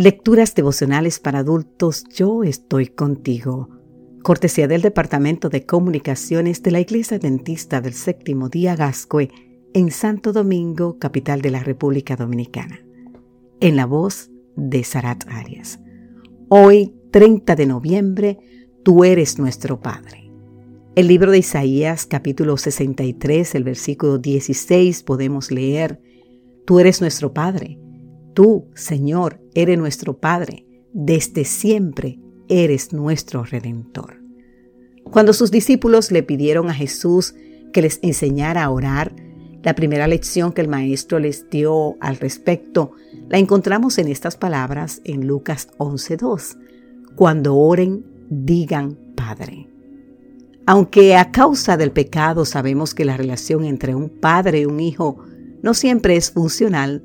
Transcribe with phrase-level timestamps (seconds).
[0.00, 3.68] Lecturas devocionales para adultos, yo estoy contigo.
[4.22, 9.28] Cortesía del Departamento de Comunicaciones de la Iglesia Dentista del Séptimo Día Gascue
[9.74, 12.80] en Santo Domingo, capital de la República Dominicana.
[13.60, 15.80] En la voz de Sarat Arias.
[16.48, 18.38] Hoy, 30 de noviembre,
[18.82, 20.32] tú eres nuestro Padre.
[20.94, 26.00] El libro de Isaías, capítulo 63, el versículo 16, podemos leer,
[26.64, 27.78] Tú eres nuestro Padre
[28.34, 34.20] Tú, Señor, eres nuestro Padre, desde siempre eres nuestro Redentor.
[35.04, 37.34] Cuando sus discípulos le pidieron a Jesús
[37.72, 39.14] que les enseñara a orar,
[39.62, 42.92] la primera lección que el Maestro les dio al respecto
[43.28, 46.56] la encontramos en estas palabras en Lucas 11.2.
[47.14, 49.68] Cuando oren, digan Padre.
[50.66, 55.18] Aunque a causa del pecado sabemos que la relación entre un padre y un hijo
[55.62, 57.04] no siempre es funcional,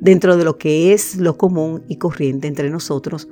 [0.00, 3.28] dentro de lo que es lo común y corriente entre nosotros,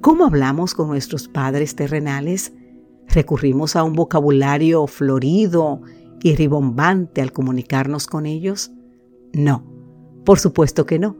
[0.00, 2.52] ¿cómo hablamos con nuestros padres terrenales?
[3.08, 5.82] ¿Recurrimos a un vocabulario florido
[6.22, 8.70] y ribombante al comunicarnos con ellos?
[9.32, 9.64] No,
[10.24, 11.16] por supuesto que no.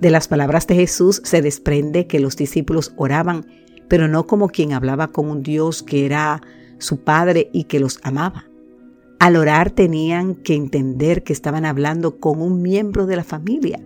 [0.00, 3.46] De las palabras de Jesús se desprende que los discípulos oraban,
[3.88, 6.42] pero no como quien hablaba con un Dios que era
[6.78, 8.44] su Padre y que los amaba.
[9.18, 13.80] Al orar tenían que entender que estaban hablando con un miembro de la familia,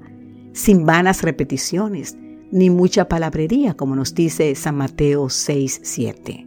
[0.53, 2.17] sin vanas repeticiones,
[2.51, 6.47] ni mucha palabrería, como nos dice San Mateo 6, 7.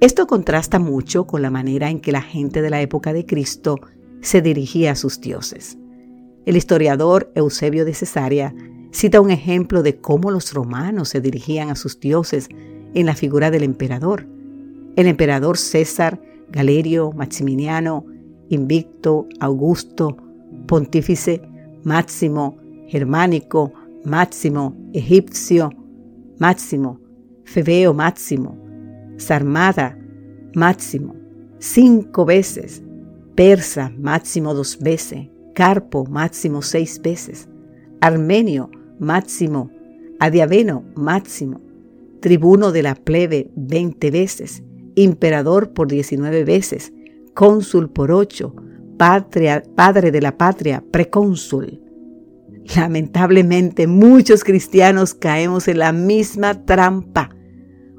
[0.00, 3.80] Esto contrasta mucho con la manera en que la gente de la época de Cristo
[4.22, 5.76] se dirigía a sus dioses.
[6.46, 8.54] El historiador Eusebio de Cesarea
[8.92, 12.48] cita un ejemplo de cómo los romanos se dirigían a sus dioses
[12.94, 14.26] en la figura del emperador.
[14.96, 18.04] El emperador César, Galerio, Maximiliano,
[18.48, 20.16] Invicto, Augusto,
[20.66, 21.42] Pontífice,
[21.84, 22.59] Máximo,
[22.90, 23.72] germánico,
[24.04, 25.70] máximo, egipcio,
[26.40, 26.98] máximo,
[27.44, 28.58] febeo máximo,
[29.16, 29.96] sarmada,
[30.56, 31.14] máximo,
[31.60, 32.82] cinco veces,
[33.36, 37.48] persa, máximo dos veces, carpo, máximo seis veces,
[38.00, 38.68] armenio,
[38.98, 39.70] máximo,
[40.18, 41.60] adiaveno, máximo,
[42.18, 44.64] tribuno de la plebe, veinte veces,
[44.96, 46.92] emperador por diecinueve veces,
[47.34, 48.52] cónsul por ocho,
[48.98, 51.89] padre de la patria, precónsul.
[52.76, 57.30] Lamentablemente muchos cristianos caemos en la misma trampa.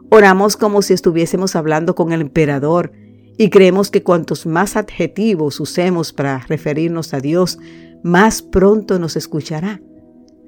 [0.10, 2.92] Oramos como si estuviésemos hablando con el emperador
[3.38, 7.60] y creemos que cuantos más adjetivos usemos para referirnos a Dios,
[8.04, 9.82] más pronto nos escuchará.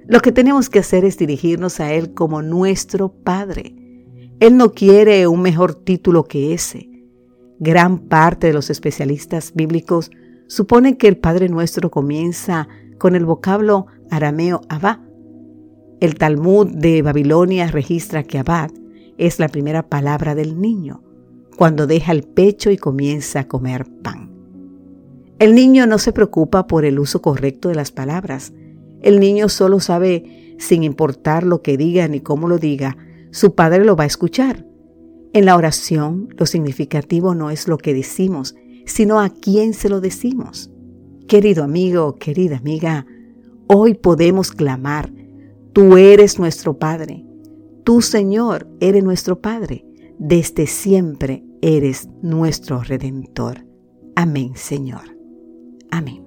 [0.05, 3.75] Lo que tenemos que hacer es dirigirnos a Él como nuestro Padre.
[4.39, 6.89] Él no quiere un mejor título que ese.
[7.59, 10.11] Gran parte de los especialistas bíblicos
[10.47, 12.67] suponen que el Padre nuestro comienza
[12.97, 15.01] con el vocablo arameo Abba.
[15.99, 18.71] El Talmud de Babilonia registra que Abad
[19.17, 21.03] es la primera palabra del niño,
[21.57, 24.31] cuando deja el pecho y comienza a comer pan.
[25.39, 28.53] El niño no se preocupa por el uso correcto de las palabras.
[29.01, 32.97] El niño solo sabe, sin importar lo que diga ni cómo lo diga,
[33.31, 34.65] su padre lo va a escuchar.
[35.33, 38.55] En la oración, lo significativo no es lo que decimos,
[38.85, 40.69] sino a quién se lo decimos.
[41.27, 43.05] Querido amigo, querida amiga,
[43.67, 45.11] Hoy podemos clamar,
[45.73, 47.25] tú eres nuestro Padre,
[47.83, 49.85] tú Señor eres nuestro Padre,
[50.19, 53.65] desde siempre eres nuestro Redentor.
[54.15, 55.17] Amén, Señor.
[55.89, 56.22] Amén.